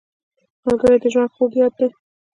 [0.65, 1.87] ملګری د ژوند خوږ یاد دی